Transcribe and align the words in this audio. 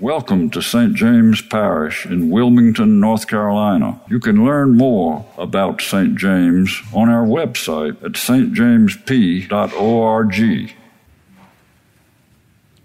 Welcome 0.00 0.50
to 0.50 0.62
St. 0.62 0.94
James 0.94 1.42
Parish 1.42 2.06
in 2.06 2.30
Wilmington, 2.30 3.00
North 3.00 3.26
Carolina. 3.26 4.00
You 4.08 4.20
can 4.20 4.44
learn 4.44 4.76
more 4.76 5.26
about 5.36 5.80
St. 5.80 6.14
James 6.14 6.80
on 6.94 7.08
our 7.08 7.26
website 7.26 8.00
at 8.04 8.12
stjamesp.org. 8.12 10.74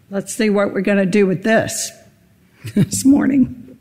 Let's 0.09 0.33
see 0.33 0.49
what 0.49 0.73
we're 0.73 0.81
going 0.81 0.97
to 0.97 1.05
do 1.05 1.27
with 1.27 1.43
this 1.43 1.91
this 2.73 3.05
morning. 3.05 3.77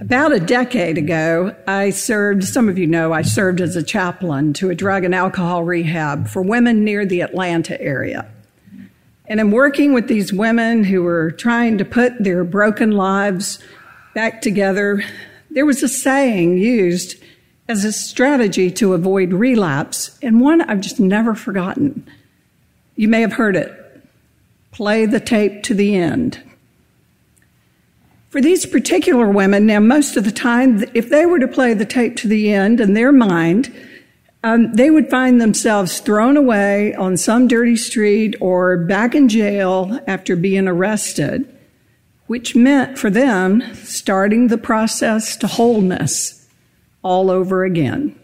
About 0.00 0.32
a 0.32 0.40
decade 0.40 0.96
ago, 0.96 1.54
I 1.66 1.90
served, 1.90 2.44
some 2.44 2.70
of 2.70 2.78
you 2.78 2.86
know, 2.86 3.12
I 3.12 3.20
served 3.20 3.60
as 3.60 3.76
a 3.76 3.82
chaplain 3.82 4.54
to 4.54 4.70
a 4.70 4.74
drug 4.74 5.04
and 5.04 5.14
alcohol 5.14 5.62
rehab 5.62 6.28
for 6.28 6.40
women 6.40 6.84
near 6.84 7.04
the 7.04 7.20
Atlanta 7.20 7.78
area. 7.78 8.32
And 9.32 9.40
I'm 9.40 9.50
working 9.50 9.94
with 9.94 10.08
these 10.08 10.30
women 10.30 10.84
who 10.84 11.02
were 11.04 11.30
trying 11.30 11.78
to 11.78 11.86
put 11.86 12.22
their 12.22 12.44
broken 12.44 12.90
lives 12.90 13.60
back 14.14 14.42
together. 14.42 15.02
There 15.50 15.64
was 15.64 15.82
a 15.82 15.88
saying 15.88 16.58
used 16.58 17.16
as 17.66 17.82
a 17.82 17.92
strategy 17.92 18.70
to 18.72 18.92
avoid 18.92 19.32
relapse, 19.32 20.18
and 20.20 20.42
one 20.42 20.60
I've 20.60 20.82
just 20.82 21.00
never 21.00 21.34
forgotten. 21.34 22.06
You 22.94 23.08
may 23.08 23.22
have 23.22 23.32
heard 23.32 23.56
it 23.56 23.72
play 24.70 25.06
the 25.06 25.18
tape 25.18 25.62
to 25.62 25.72
the 25.72 25.96
end. 25.96 26.38
For 28.28 28.42
these 28.42 28.66
particular 28.66 29.30
women, 29.30 29.64
now, 29.64 29.80
most 29.80 30.18
of 30.18 30.24
the 30.24 30.30
time, 30.30 30.84
if 30.92 31.08
they 31.08 31.24
were 31.24 31.38
to 31.38 31.48
play 31.48 31.72
the 31.72 31.86
tape 31.86 32.16
to 32.16 32.28
the 32.28 32.52
end 32.52 32.82
in 32.82 32.92
their 32.92 33.12
mind, 33.12 33.74
um, 34.44 34.72
they 34.74 34.90
would 34.90 35.08
find 35.08 35.40
themselves 35.40 36.00
thrown 36.00 36.36
away 36.36 36.94
on 36.94 37.16
some 37.16 37.46
dirty 37.46 37.76
street 37.76 38.34
or 38.40 38.76
back 38.76 39.14
in 39.14 39.28
jail 39.28 40.00
after 40.06 40.34
being 40.34 40.66
arrested, 40.66 41.48
which 42.26 42.56
meant 42.56 42.98
for 42.98 43.08
them 43.08 43.62
starting 43.74 44.48
the 44.48 44.58
process 44.58 45.36
to 45.36 45.46
wholeness 45.46 46.48
all 47.02 47.30
over 47.30 47.64
again. 47.64 48.18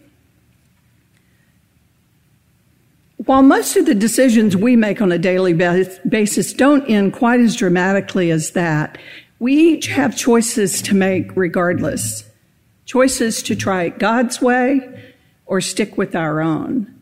While 3.25 3.43
most 3.43 3.77
of 3.77 3.85
the 3.85 3.95
decisions 3.95 4.57
we 4.57 4.75
make 4.75 5.01
on 5.01 5.11
a 5.11 5.19
daily 5.19 5.53
basis 5.53 6.51
don't 6.51 6.89
end 6.89 7.13
quite 7.13 7.39
as 7.39 7.55
dramatically 7.55 8.31
as 8.31 8.51
that, 8.51 8.97
we 9.39 9.53
each 9.53 9.87
have 9.87 10.17
choices 10.17 10.81
to 10.81 10.95
make 10.95 11.35
regardless. 11.35 12.23
Choices 12.85 13.43
to 13.43 13.55
try 13.55 13.83
it 13.83 13.99
God's 13.99 14.41
way 14.41 15.08
or 15.49 15.59
stick 15.59 15.97
with 15.97 16.15
our 16.15 16.39
own. 16.41 16.93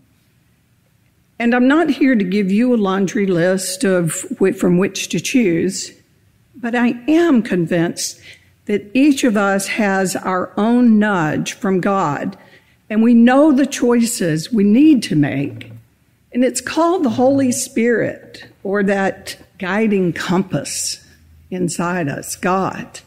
And 1.38 1.54
I'm 1.54 1.68
not 1.68 1.90
here 1.90 2.16
to 2.16 2.24
give 2.24 2.50
you 2.50 2.74
a 2.74 2.78
laundry 2.78 3.28
list 3.28 3.84
of 3.84 4.14
from 4.58 4.78
which 4.78 5.10
to 5.10 5.20
choose, 5.20 5.92
but 6.56 6.74
I 6.74 7.00
am 7.08 7.44
convinced 7.44 8.20
that 8.66 8.90
each 8.94 9.24
of 9.24 9.38
us 9.38 9.68
has 9.68 10.16
our 10.16 10.52
own 10.58 10.98
nudge 10.98 11.54
from 11.54 11.82
God, 11.82 12.38
and 12.90 13.04
we 13.04 13.14
know 13.14 13.52
the 13.52 13.68
choices 13.68 14.52
we 14.52 14.64
need 14.64 15.04
to 15.04 15.16
make. 15.16 15.72
And 16.32 16.44
it's 16.44 16.62
called 16.62 17.04
the 17.04 17.12
Holy 17.12 17.52
Spirit 17.52 18.46
or 18.64 18.82
that 18.84 19.38
guiding 19.60 20.14
compass 20.14 21.06
inside 21.52 22.08
us, 22.08 22.36
God. 22.36 23.02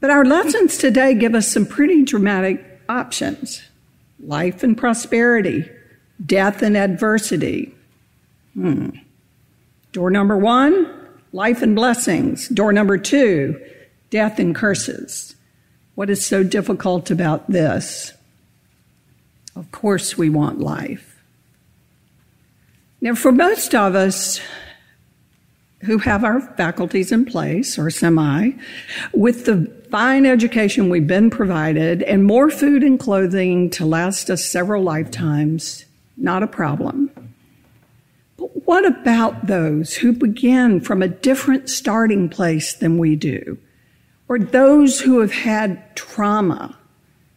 But 0.00 0.10
our 0.10 0.24
lessons 0.24 0.78
today 0.78 1.14
give 1.14 1.34
us 1.34 1.50
some 1.50 1.66
pretty 1.66 2.04
dramatic 2.04 2.73
options 2.88 3.62
life 4.20 4.62
and 4.62 4.76
prosperity, 4.78 5.68
death 6.24 6.62
and 6.62 6.76
adversity. 6.76 7.74
Hmm. 8.54 8.90
Door 9.92 10.10
number 10.10 10.36
one, 10.36 10.90
life 11.32 11.62
and 11.62 11.74
blessings. 11.74 12.48
Door 12.48 12.72
number 12.72 12.96
two, 12.96 13.60
death 14.10 14.38
and 14.38 14.54
curses. 14.54 15.34
What 15.94 16.10
is 16.10 16.24
so 16.24 16.42
difficult 16.42 17.10
about 17.10 17.50
this? 17.50 18.12
Of 19.54 19.70
course, 19.70 20.18
we 20.18 20.30
want 20.30 20.60
life. 20.60 21.22
Now, 23.00 23.14
for 23.14 23.32
most 23.32 23.74
of 23.74 23.94
us, 23.94 24.40
who 25.84 25.98
have 25.98 26.24
our 26.24 26.40
faculties 26.40 27.12
in 27.12 27.24
place 27.24 27.78
or 27.78 27.90
semi 27.90 28.50
with 29.12 29.44
the 29.44 29.70
fine 29.90 30.26
education 30.26 30.90
we've 30.90 31.06
been 31.06 31.30
provided 31.30 32.02
and 32.02 32.24
more 32.24 32.50
food 32.50 32.82
and 32.82 32.98
clothing 32.98 33.70
to 33.70 33.86
last 33.86 34.28
us 34.30 34.44
several 34.44 34.82
lifetimes, 34.82 35.84
not 36.16 36.42
a 36.42 36.48
problem. 36.48 37.10
But 38.36 38.66
what 38.66 38.84
about 38.84 39.46
those 39.46 39.94
who 39.94 40.12
begin 40.12 40.80
from 40.80 41.02
a 41.02 41.08
different 41.08 41.70
starting 41.70 42.28
place 42.28 42.74
than 42.74 42.98
we 42.98 43.14
do? 43.14 43.58
Or 44.28 44.38
those 44.38 45.00
who 45.00 45.20
have 45.20 45.32
had 45.32 45.94
trauma 45.94 46.76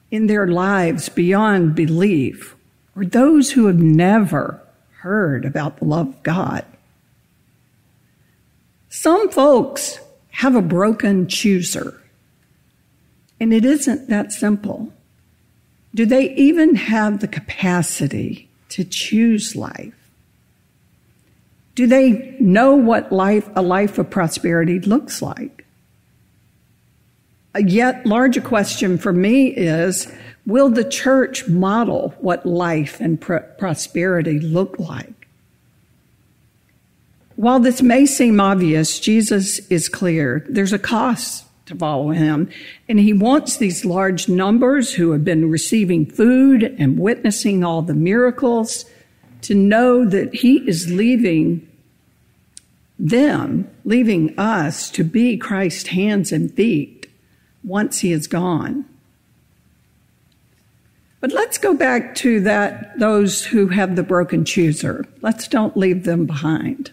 in 0.09 0.27
their 0.27 0.47
lives 0.47 1.09
beyond 1.09 1.75
belief? 1.75 2.55
Or 2.95 3.05
those 3.05 3.51
who 3.51 3.67
have 3.67 3.79
never 3.79 4.59
heard 5.01 5.45
about 5.45 5.77
the 5.77 5.85
love 5.85 6.07
of 6.07 6.23
God? 6.23 6.65
Some 8.99 9.29
folks 9.29 9.99
have 10.31 10.55
a 10.55 10.61
broken 10.61 11.27
chooser, 11.27 12.01
and 13.39 13.53
it 13.53 13.63
isn't 13.63 14.09
that 14.09 14.31
simple. 14.31 14.91
Do 15.93 16.07
they 16.07 16.33
even 16.33 16.73
have 16.73 17.19
the 17.19 17.27
capacity 17.27 18.49
to 18.69 18.83
choose 18.83 19.55
life? 19.55 19.93
Do 21.75 21.85
they 21.85 22.35
know 22.39 22.73
what 22.73 23.11
life, 23.11 23.47
a 23.55 23.61
life 23.61 23.99
of 23.99 24.09
prosperity 24.09 24.79
looks 24.79 25.21
like? 25.21 25.63
A 27.53 27.61
yet 27.61 28.03
larger 28.03 28.41
question 28.41 28.97
for 28.97 29.13
me 29.13 29.49
is 29.49 30.11
will 30.47 30.71
the 30.71 30.83
church 30.83 31.47
model 31.47 32.15
what 32.19 32.47
life 32.47 32.99
and 32.99 33.21
pr- 33.21 33.45
prosperity 33.59 34.39
look 34.39 34.79
like? 34.79 35.16
While 37.37 37.59
this 37.59 37.83
may 37.83 38.07
seem 38.07 38.39
obvious, 38.39 38.99
Jesus 38.99 39.59
is 39.69 39.89
clear. 39.89 40.43
There's 40.49 40.73
a 40.73 40.79
cost 40.79 41.45
to 41.67 41.75
follow 41.75 42.09
him. 42.09 42.49
And 42.89 42.99
he 42.99 43.13
wants 43.13 43.57
these 43.57 43.85
large 43.85 44.27
numbers 44.27 44.93
who 44.93 45.11
have 45.11 45.23
been 45.23 45.51
receiving 45.51 46.07
food 46.07 46.63
and 46.79 46.97
witnessing 46.97 47.63
all 47.63 47.83
the 47.83 47.93
miracles 47.93 48.85
to 49.43 49.53
know 49.53 50.03
that 50.03 50.33
he 50.33 50.67
is 50.67 50.91
leaving 50.91 51.67
them, 52.97 53.69
leaving 53.85 54.37
us 54.39 54.89
to 54.91 55.03
be 55.03 55.37
Christ's 55.37 55.89
hands 55.89 56.31
and 56.31 56.51
feet 56.51 57.07
once 57.63 57.99
he 57.99 58.11
is 58.11 58.25
gone. 58.25 58.83
But 61.19 61.31
let's 61.33 61.59
go 61.59 61.75
back 61.75 62.15
to 62.15 62.39
that 62.41 62.97
those 62.97 63.45
who 63.45 63.67
have 63.67 63.95
the 63.95 64.01
broken 64.01 64.43
chooser. 64.43 65.05
Let's 65.21 65.47
don't 65.47 65.77
leave 65.77 66.03
them 66.03 66.25
behind. 66.25 66.91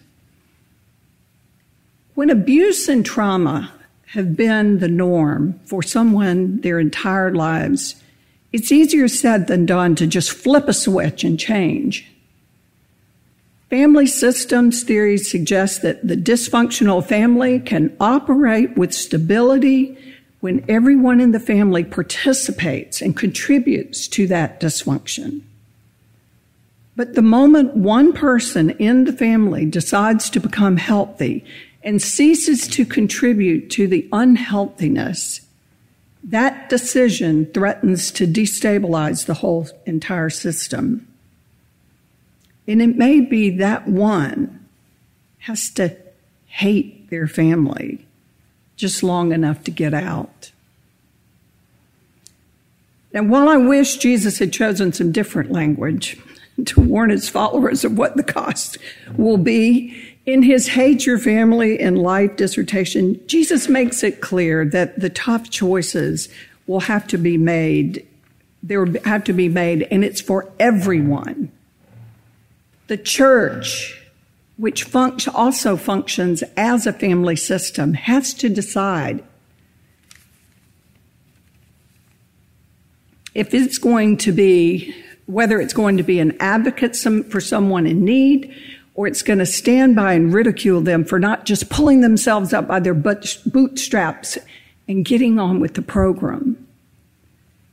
When 2.15 2.29
abuse 2.29 2.87
and 2.87 3.05
trauma 3.05 3.73
have 4.07 4.37
been 4.37 4.79
the 4.79 4.87
norm 4.87 5.59
for 5.65 5.83
someone 5.83 6.61
their 6.61 6.79
entire 6.79 7.33
lives, 7.33 8.01
it's 8.53 8.71
easier 8.71 9.09
said 9.09 9.47
than 9.47 9.65
done 9.65 9.95
to 9.95 10.07
just 10.07 10.31
flip 10.31 10.69
a 10.69 10.73
switch 10.73 11.25
and 11.25 11.37
change. 11.37 12.09
Family 13.69 14.07
systems 14.07 14.83
theory 14.83 15.17
suggests 15.17 15.79
that 15.79 16.07
the 16.07 16.15
dysfunctional 16.15 17.05
family 17.05 17.59
can 17.59 17.95
operate 17.99 18.77
with 18.77 18.93
stability 18.93 19.97
when 20.39 20.63
everyone 20.69 21.19
in 21.19 21.33
the 21.33 21.39
family 21.39 21.83
participates 21.83 23.01
and 23.01 23.17
contributes 23.17 24.07
to 24.07 24.25
that 24.27 24.61
dysfunction. 24.61 25.41
But 26.95 27.15
the 27.15 27.21
moment 27.21 27.75
one 27.75 28.13
person 28.13 28.69
in 28.69 29.03
the 29.03 29.11
family 29.11 29.65
decides 29.65 30.29
to 30.29 30.39
become 30.39 30.77
healthy 30.77 31.43
and 31.85 32.01
ceases 32.01 32.67
to 32.67 32.83
contribute 32.83 33.69
to 33.69 33.87
the 33.87 34.09
unhealthiness, 34.11 35.41
that 36.23 36.67
decision 36.67 37.45
threatens 37.53 38.09
to 38.09 38.25
destabilize 38.25 39.27
the 39.27 39.35
whole 39.35 39.69
entire 39.85 40.31
system. 40.31 41.07
And 42.67 42.81
it 42.81 42.97
may 42.97 43.21
be 43.21 43.51
that 43.57 43.87
one 43.87 44.67
has 45.37 45.69
to 45.73 45.95
hate 46.47 47.11
their 47.11 47.27
family 47.27 48.03
just 48.75 49.03
long 49.03 49.31
enough 49.31 49.63
to 49.65 49.71
get 49.71 49.93
out. 49.93 50.51
Now, 53.13 53.23
while 53.23 53.47
I 53.47 53.57
wish 53.57 53.97
Jesus 53.97 54.39
had 54.39 54.51
chosen 54.51 54.91
some 54.91 55.11
different 55.11 55.51
language 55.51 56.17
to 56.65 56.81
warn 56.81 57.11
his 57.11 57.29
followers 57.29 57.85
of 57.85 57.95
what 57.95 58.17
the 58.17 58.23
cost 58.23 58.79
will 59.15 59.37
be, 59.37 60.14
in 60.25 60.43
his 60.43 60.67
Hate 60.67 61.05
Your 61.05 61.17
Family 61.17 61.79
in 61.79 61.95
Life 61.95 62.35
dissertation, 62.35 63.19
Jesus 63.27 63.67
makes 63.67 64.03
it 64.03 64.21
clear 64.21 64.65
that 64.65 64.99
the 64.99 65.09
tough 65.09 65.49
choices 65.49 66.29
will 66.67 66.81
have 66.81 67.07
to 67.07 67.17
be 67.17 67.37
made. 67.37 68.07
There 68.63 68.83
will 68.83 69.01
have 69.03 69.23
to 69.25 69.33
be 69.33 69.49
made, 69.49 69.87
and 69.91 70.03
it's 70.03 70.21
for 70.21 70.51
everyone. 70.59 71.51
The 72.87 72.97
church 72.97 74.01
which 74.57 74.93
also 74.95 75.75
functions 75.75 76.43
as 76.55 76.87
a 76.87 76.93
family 76.93 77.35
system, 77.35 77.93
has 77.93 78.33
to 78.35 78.49
decide 78.49 79.23
if 83.33 83.53
it's 83.53 83.77
going 83.77 84.15
to 84.15 84.31
be, 84.31 84.95
whether 85.25 85.59
it's 85.59 85.73
going 85.73 85.97
to 85.97 86.03
be 86.03 86.19
an 86.19 86.37
advocate 86.39 86.95
for 86.95 87.41
someone 87.41 87.85
in 87.85 88.05
need, 88.05 88.55
or 88.95 89.07
it's 89.07 89.21
going 89.21 89.39
to 89.39 89.45
stand 89.45 89.95
by 89.95 90.13
and 90.13 90.33
ridicule 90.33 90.81
them 90.81 91.03
for 91.03 91.19
not 91.19 91.45
just 91.45 91.69
pulling 91.69 92.01
themselves 92.01 92.53
up 92.53 92.67
by 92.67 92.79
their 92.79 92.93
bootstraps 92.93 94.37
and 94.87 95.05
getting 95.05 95.37
on 95.37 95.59
with 95.59 95.73
the 95.73 95.81
program. 95.81 96.65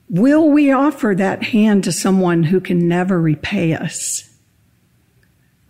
Will 0.09 0.51
we 0.51 0.71
offer 0.71 1.15
that 1.17 1.45
hand 1.45 1.85
to 1.85 1.93
someone 1.93 2.43
who 2.43 2.61
can 2.61 2.87
never 2.87 3.21
repay 3.21 3.73
us? 3.73 4.29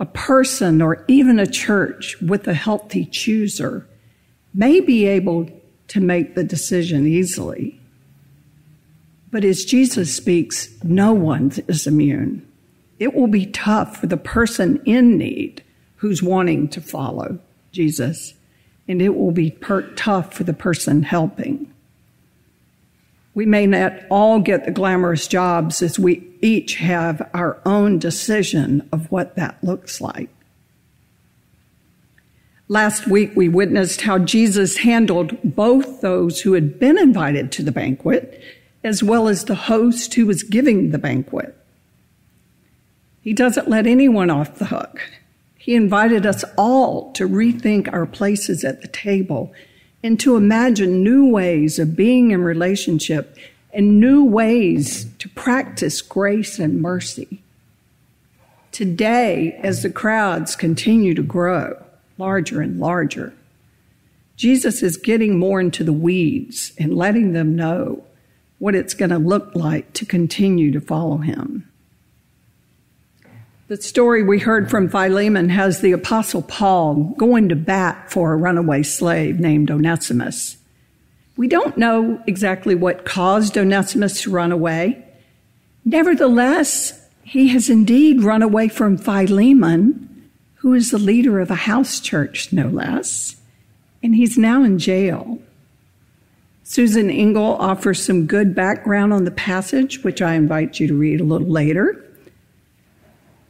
A 0.01 0.07
person 0.07 0.83
or 0.83 1.05
even 1.07 1.39
a 1.39 1.47
church 1.47 2.21
with 2.21 2.49
a 2.49 2.55
healthy 2.55 3.05
chooser 3.05 3.87
may 4.55 4.81
be 4.81 5.07
able 5.07 5.49
to 5.89 6.01
make 6.01 6.35
the 6.35 6.43
decision 6.43 7.07
easily. 7.07 7.79
But 9.31 9.45
as 9.45 9.65
Jesus 9.65 10.17
speaks, 10.17 10.69
no 10.83 11.13
one 11.13 11.53
is 11.69 11.87
immune. 11.87 12.47
It 13.03 13.15
will 13.15 13.27
be 13.27 13.47
tough 13.47 13.97
for 13.97 14.07
the 14.07 14.17
person 14.17 14.81
in 14.85 15.19
need 15.19 15.65
who's 15.97 16.23
wanting 16.23 16.69
to 16.69 16.81
follow 16.81 17.41
Jesus, 17.73 18.35
and 18.87 19.03
it 19.03 19.17
will 19.17 19.33
be 19.33 19.51
per- 19.51 19.91
tough 19.95 20.33
for 20.33 20.45
the 20.45 20.53
person 20.53 21.03
helping. 21.03 21.75
We 23.35 23.45
may 23.45 23.67
not 23.67 23.95
all 24.09 24.39
get 24.39 24.67
the 24.67 24.71
glamorous 24.71 25.27
jobs 25.27 25.83
as 25.83 25.99
we 25.99 26.25
each 26.43 26.77
have 26.77 27.29
our 27.35 27.61
own 27.67 27.99
decision 27.99 28.89
of 28.93 29.11
what 29.11 29.35
that 29.35 29.65
looks 29.65 30.01
like. 30.01 30.31
Last 32.69 33.09
week, 33.09 33.33
we 33.35 33.49
witnessed 33.49 34.03
how 34.03 34.19
Jesus 34.19 34.77
handled 34.77 35.37
both 35.43 36.03
those 36.03 36.43
who 36.43 36.53
had 36.53 36.79
been 36.79 36.99
invited 36.99 37.51
to 37.51 37.65
the 37.65 37.73
banquet 37.73 38.41
as 38.85 39.03
well 39.03 39.27
as 39.27 39.47
the 39.47 39.57
host 39.57 40.15
who 40.15 40.25
was 40.25 40.45
giving 40.45 40.93
the 40.93 40.99
banquet. 40.99 41.59
He 43.23 43.33
doesn't 43.33 43.71
let 43.71 43.87
anyone 43.87 44.31
off 44.31 44.59
the 44.59 44.67
hook. 44.67 45.01
He 45.57 45.77
invited 45.77 46.27
us 46.27 46.45
all 46.59 47.13
to 47.13 47.29
rethink 47.29 47.93
our 47.93 48.05
places 48.05 48.65
at 48.65 48.83
the 48.83 48.89
table 48.89 49.53
and 50.03 50.19
to 50.19 50.37
imagine 50.37 51.05
new 51.05 51.31
ways 51.31 51.79
of 51.79 51.95
being 51.95 52.33
in 52.33 52.43
relationship 52.43 53.37
and 53.73 54.01
new 54.01 54.25
ways 54.25 55.07
to 55.19 55.29
practice 55.29 56.03
grace 56.03 56.59
and 56.59 56.83
mercy. 56.83 57.43
Today, 58.73 59.53
as 59.63 59.83
the 59.83 59.91
crowds 59.91 60.57
continue 60.57 61.15
to 61.15 61.23
grow 61.23 61.81
larger 62.19 62.61
and 62.61 62.81
larger, 62.81 63.33
Jesus 64.37 64.83
is 64.83 64.97
getting 64.97 65.39
more 65.39 65.61
into 65.61 65.85
the 65.85 65.93
weeds 65.93 66.73
and 66.79 66.97
letting 66.97 67.33
them 67.33 67.55
know 67.55 68.03
what 68.59 68.75
it's 68.75 68.95
going 68.95 69.11
to 69.11 69.19
look 69.19 69.55
like 69.55 69.93
to 69.93 70.05
continue 70.05 70.73
to 70.73 70.81
follow 70.81 71.19
him. 71.19 71.69
The 73.73 73.81
story 73.81 74.23
we 74.23 74.39
heard 74.39 74.69
from 74.69 74.91
Philemon 74.91 75.49
has 75.49 75.81
the 75.81 75.93
Apostle 75.93 76.43
Paul 76.43 77.15
going 77.17 77.49
to 77.49 77.57
bat 77.57 78.13
for 78.13 78.35
a 78.35 78.37
runaway 78.37 78.83
slave 78.83 79.41
named 79.41 79.71
Onesimus. 79.71 80.59
We 81.39 81.49
don't 81.49 81.79
know 81.79 82.23
exactly 82.27 82.75
what 82.75 83.07
caused 83.07 83.57
Onesimus 83.57 84.21
to 84.21 84.31
run 84.31 84.53
away. 84.53 85.03
Nevertheless, 85.87 87.09
he 87.23 87.49
has 87.49 87.71
indeed 87.71 88.23
run 88.23 88.43
away 88.43 88.69
from 88.69 88.99
Philemon, 88.99 90.29
who 90.57 90.75
is 90.75 90.91
the 90.91 90.99
leader 90.99 91.41
of 91.41 91.51
a 91.51 91.55
house 91.55 91.99
church, 91.99 92.53
no 92.53 92.69
less, 92.69 93.37
and 94.03 94.15
he's 94.15 94.37
now 94.37 94.63
in 94.65 94.79
jail. 94.79 95.39
Susan 96.63 97.09
Engel 97.09 97.57
offers 97.57 98.05
some 98.05 98.27
good 98.27 98.55
background 98.55 99.15
on 99.15 99.25
the 99.25 99.31
passage, 99.31 100.05
which 100.05 100.21
I 100.21 100.35
invite 100.35 100.79
you 100.79 100.89
to 100.89 100.95
read 100.95 101.23
a 101.23 101.25
little 101.25 101.49
later. 101.49 102.05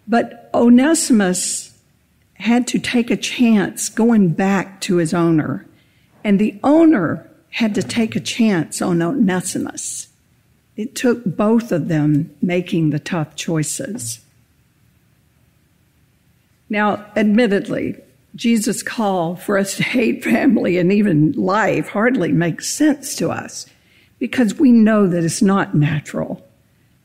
But 0.07 0.51
Onesimus 0.53 1.79
had 2.35 2.67
to 2.69 2.79
take 2.79 3.11
a 3.11 3.17
chance 3.17 3.89
going 3.89 4.31
back 4.31 4.81
to 4.83 4.97
his 4.97 5.15
owner, 5.15 5.67
and 6.25 6.39
the 6.39 6.59
owner 6.65 7.29
had 7.51 7.75
to 7.75 7.83
take 7.83 8.17
a 8.17 8.21
chance 8.21 8.83
on 8.83 9.03
Onesimus. 9.03 10.09
It 10.77 10.95
took 10.95 11.25
both 11.25 11.71
of 11.71 11.89
them 11.89 12.35
making 12.41 12.91
the 12.91 12.99
tough 12.99 13.37
choices. 13.37 14.21
Now, 16.71 17.05
admittedly, 17.15 17.97
Jesus' 18.35 18.83
call 18.83 19.37
for 19.37 19.59
us 19.59 19.77
to 19.77 19.83
hate 19.83 20.25
family 20.25 20.79
and 20.79 20.91
even 20.91 21.33
life 21.33 21.89
hardly 21.89 22.33
makes 22.33 22.69
sense 22.69 23.15
to 23.17 23.31
us 23.31 23.67
because 24.19 24.55
we 24.55 24.73
know 24.73 25.07
that 25.07 25.23
it's 25.23 25.43
not 25.43 25.75
natural 25.75 26.43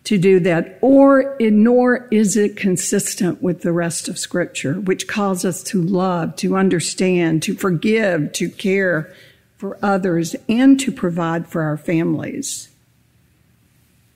to 0.07 0.17
do 0.17 0.39
that, 0.39 0.79
or 0.81 1.35
nor 1.37 2.07
is 2.11 2.37
it 2.37 2.55
consistent 2.55 3.41
with 3.41 3.59
the 3.59 3.73
rest 3.73 4.07
of 4.07 4.17
Scripture, 4.17 4.75
which 4.75 5.05
calls 5.05 5.43
us 5.43 5.61
to 5.63 5.81
love, 5.81 6.33
to 6.37 6.55
understand, 6.55 7.43
to 7.43 7.53
forgive, 7.53 8.31
to 8.31 8.49
care 8.49 9.13
for 9.57 9.77
others, 9.83 10.33
and 10.47 10.79
to 10.79 10.93
provide 10.93 11.45
for 11.45 11.61
our 11.61 11.75
families. 11.75 12.69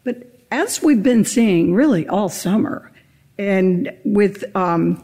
But 0.05 0.25
as 0.49 0.81
we've 0.81 1.03
been 1.03 1.25
seeing 1.25 1.73
really 1.73 2.07
all 2.07 2.29
summer, 2.29 2.89
and 3.37 3.91
with 4.05 4.45
um, 4.55 5.03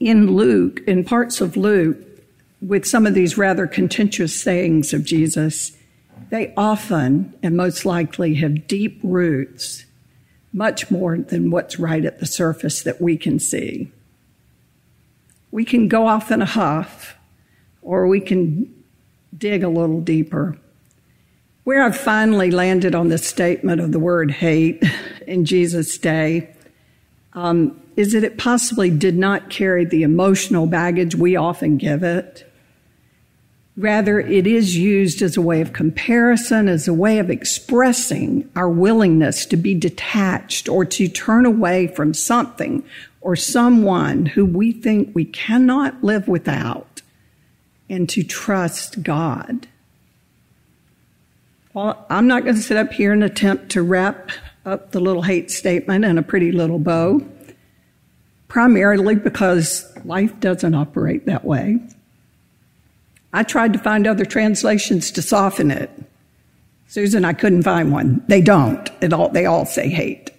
in 0.00 0.32
Luke, 0.36 0.82
in 0.86 1.02
parts 1.02 1.40
of 1.40 1.56
Luke, 1.56 1.96
with 2.60 2.84
some 2.84 3.06
of 3.06 3.14
these 3.14 3.38
rather 3.38 3.66
contentious 3.66 4.38
sayings 4.38 4.92
of 4.92 5.02
Jesus, 5.02 5.74
they 6.28 6.52
often 6.58 7.32
and 7.42 7.56
most 7.56 7.86
likely 7.86 8.34
have 8.34 8.66
deep 8.66 9.00
roots, 9.02 9.86
much 10.54 10.88
more 10.90 11.18
than 11.18 11.50
what's 11.50 11.78
right 11.78 12.04
at 12.04 12.20
the 12.20 12.26
surface 12.26 12.84
that 12.84 13.00
we 13.00 13.16
can 13.16 13.40
see. 13.40 13.90
We 15.50 15.64
can 15.64 15.88
go 15.88 16.06
off 16.06 16.30
in 16.30 16.40
a 16.40 16.46
huff, 16.46 17.16
or 17.82 18.06
we 18.06 18.20
can 18.20 18.72
dig 19.36 19.64
a 19.64 19.68
little 19.68 20.00
deeper. 20.00 20.56
Where 21.64 21.82
I've 21.82 21.96
finally 21.96 22.50
landed 22.50 22.94
on 22.94 23.08
the 23.08 23.18
statement 23.18 23.80
of 23.80 23.90
the 23.90 23.98
word 23.98 24.30
hate 24.30 24.82
in 25.26 25.44
Jesus' 25.44 25.98
day 25.98 26.54
um, 27.32 27.80
is 27.96 28.12
that 28.12 28.22
it 28.22 28.38
possibly 28.38 28.90
did 28.90 29.16
not 29.16 29.50
carry 29.50 29.84
the 29.84 30.04
emotional 30.04 30.66
baggage 30.66 31.16
we 31.16 31.34
often 31.36 31.78
give 31.78 32.02
it. 32.04 32.50
Rather, 33.76 34.20
it 34.20 34.46
is 34.46 34.76
used 34.76 35.20
as 35.20 35.36
a 35.36 35.42
way 35.42 35.60
of 35.60 35.72
comparison, 35.72 36.68
as 36.68 36.86
a 36.86 36.94
way 36.94 37.18
of 37.18 37.28
expressing 37.28 38.48
our 38.54 38.68
willingness 38.68 39.44
to 39.46 39.56
be 39.56 39.74
detached 39.74 40.68
or 40.68 40.84
to 40.84 41.08
turn 41.08 41.44
away 41.44 41.88
from 41.88 42.14
something 42.14 42.84
or 43.20 43.34
someone 43.34 44.26
who 44.26 44.44
we 44.44 44.70
think 44.70 45.12
we 45.12 45.24
cannot 45.24 46.04
live 46.04 46.28
without 46.28 47.02
and 47.90 48.08
to 48.08 48.22
trust 48.22 49.02
God. 49.02 49.66
Well, 51.72 52.06
I'm 52.08 52.28
not 52.28 52.44
going 52.44 52.54
to 52.54 52.62
sit 52.62 52.76
up 52.76 52.92
here 52.92 53.12
and 53.12 53.24
attempt 53.24 53.70
to 53.70 53.82
wrap 53.82 54.30
up 54.64 54.92
the 54.92 55.00
little 55.00 55.22
hate 55.22 55.50
statement 55.50 56.04
in 56.04 56.16
a 56.16 56.22
pretty 56.22 56.52
little 56.52 56.78
bow 56.78 57.26
primarily 58.46 59.16
because 59.16 59.92
life 60.04 60.38
doesn't 60.38 60.74
operate 60.74 61.26
that 61.26 61.44
way. 61.44 61.80
I 63.34 63.42
tried 63.42 63.72
to 63.72 63.80
find 63.80 64.06
other 64.06 64.24
translations 64.24 65.10
to 65.10 65.20
soften 65.20 65.72
it. 65.72 65.90
Susan, 66.86 67.24
I 67.24 67.32
couldn't 67.32 67.64
find 67.64 67.90
one. 67.90 68.22
They 68.28 68.40
don't. 68.40 68.88
All, 69.12 69.28
they 69.28 69.44
all 69.44 69.66
say 69.66 69.88
hate. 69.88 70.30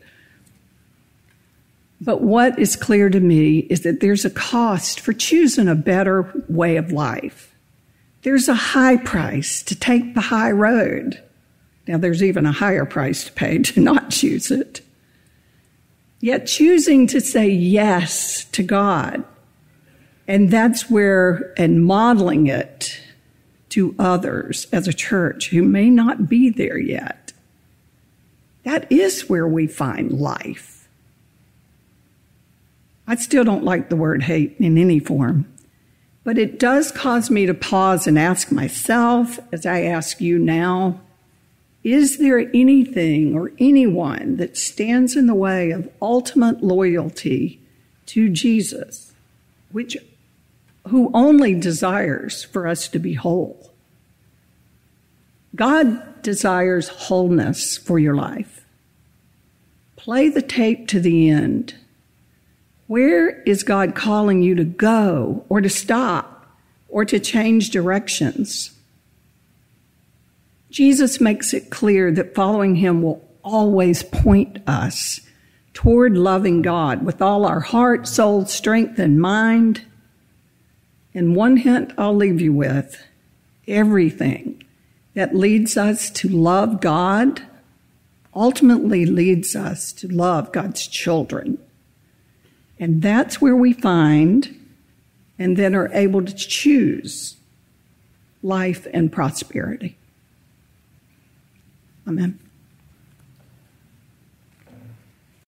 But 2.00 2.22
what 2.22 2.58
is 2.58 2.78
clear 2.78 3.10
to 3.10 3.20
me 3.20 3.60
is 3.70 3.82
that 3.82 4.00
there's 4.00 4.24
a 4.24 4.30
cost 4.30 5.02
for 5.02 5.12
choosing 5.12 5.68
a 5.68 5.76
better 5.76 6.32
way 6.48 6.78
of 6.78 6.94
life. 6.94 7.54
There's 8.22 8.48
a 8.48 8.54
high 8.54 8.96
price 8.96 9.62
to 9.64 9.76
take 9.76 10.16
the 10.16 10.22
high 10.22 10.52
road. 10.52 11.22
Now, 11.90 11.98
there's 11.98 12.24
even 12.24 12.46
a 12.46 12.54
higher 12.54 12.86
price 12.86 13.26
to 13.26 13.32
pay 13.34 13.58
to 13.64 13.82
not 13.82 14.10
choose 14.10 14.52
it. 14.52 14.80
Yet 16.22 16.48
choosing 16.48 17.08
to 17.08 17.20
say 17.20 17.50
yes 17.50 18.46
to 18.46 18.64
God. 18.64 19.26
And 20.28 20.50
that's 20.50 20.90
where, 20.90 21.54
and 21.58 21.86
modeling 21.86 22.48
it 22.48 23.00
to 23.70 23.96
others 24.00 24.68
as 24.72 24.88
a 24.88 24.94
church 24.94 25.50
who 25.50 25.64
may 25.64 25.90
not 25.90 26.28
be 26.28 26.50
there 26.50 26.78
yet. 26.78 27.34
That 28.64 28.92
is 28.92 29.30
where 29.30 29.48
we 29.48 29.68
find 29.68 30.12
life. 30.12 30.88
I 33.08 33.16
still 33.16 33.44
don't 33.44 33.64
like 33.64 33.90
the 33.90 33.96
word 33.96 34.24
hate 34.24 34.56
in 34.58 34.80
any 34.80 34.98
form, 34.98 35.46
but 36.24 36.40
it 36.40 36.58
does 36.58 36.92
cause 36.92 37.30
me 37.30 37.46
to 37.46 37.54
pause 37.54 38.08
and 38.08 38.18
ask 38.18 38.52
myself, 38.52 39.38
as 39.52 39.68
I 39.68 39.82
ask 39.82 40.20
you 40.20 40.40
now, 40.40 41.00
is 41.84 42.18
there 42.18 42.40
anything 42.40 43.36
or 43.36 43.52
anyone 43.60 44.38
that 44.38 44.58
stands 44.58 45.16
in 45.16 45.28
the 45.28 45.36
way 45.36 45.70
of 45.70 45.88
ultimate 46.02 46.64
loyalty 46.64 47.60
to 48.08 48.30
Jesus 48.30 49.14
which 49.76 49.98
who 50.88 51.12
only 51.14 51.54
desires 51.54 52.44
for 52.44 52.68
us 52.68 52.88
to 52.90 53.00
be 53.00 53.14
whole. 53.14 53.72
God 55.56 56.22
desires 56.22 56.90
wholeness 56.90 57.78
for 57.78 57.98
your 57.98 58.16
life. 58.16 58.66
Play 59.96 60.30
the 60.30 60.42
tape 60.42 60.88
to 60.90 61.00
the 61.00 61.30
end. 61.30 61.76
Where 62.88 63.42
is 63.44 63.64
God 63.64 63.96
calling 63.96 64.42
you 64.42 64.54
to 64.56 64.64
go 64.64 65.46
or 65.50 65.62
to 65.62 65.70
stop 65.70 66.46
or 66.90 67.06
to 67.06 67.20
change 67.20 67.72
directions? 67.72 68.72
Jesus 70.70 71.22
makes 71.22 71.54
it 71.54 71.70
clear 71.70 72.12
that 72.12 72.36
following 72.36 72.76
him 72.76 73.02
will 73.02 73.26
always 73.44 74.04
point 74.04 74.60
us 74.68 75.22
toward 75.74 76.18
loving 76.18 76.62
God 76.62 77.06
with 77.06 77.22
all 77.22 77.46
our 77.46 77.62
heart, 77.62 78.08
soul, 78.08 78.46
strength, 78.46 79.00
and 79.00 79.20
mind. 79.20 79.82
And 81.16 81.36
one 81.36 81.58
hint 81.58 81.94
I'll 81.98 82.16
leave 82.16 82.42
you 82.42 82.54
with 82.54 83.02
everything 83.68 84.64
that 85.16 85.36
leads 85.36 85.78
us 85.78 86.12
to 86.12 86.30
love 86.30 86.82
God 86.82 87.42
ultimately 88.36 89.06
leads 89.06 89.56
us 89.56 89.94
to 89.94 90.08
love 90.10 90.52
God's 90.52 90.86
children. 90.88 91.58
And 92.78 93.02
that's 93.02 93.40
where 93.40 93.56
we 93.56 93.72
find 93.72 94.60
and 95.40 95.56
then 95.56 95.74
are 95.74 95.90
able 95.94 96.24
to 96.24 96.34
choose 96.34 97.38
life 98.44 98.86
and 98.94 99.12
prosperity. 99.12 99.98
Amen. 102.08 102.40